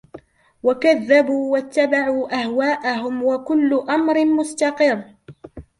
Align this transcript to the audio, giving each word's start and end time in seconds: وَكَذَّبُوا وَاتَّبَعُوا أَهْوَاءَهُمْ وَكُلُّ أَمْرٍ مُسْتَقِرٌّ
وَكَذَّبُوا 0.63 1.51
وَاتَّبَعُوا 1.53 2.41
أَهْوَاءَهُمْ 2.43 3.23
وَكُلُّ 3.23 3.85
أَمْرٍ 3.89 4.25
مُسْتَقِرٌّ 4.25 5.03